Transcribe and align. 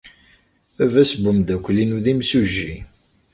Baba-s 0.75 1.11
n 1.15 1.23
umeddakel-inu 1.31 1.99
d 2.05 2.07
imsujji. 2.11 2.75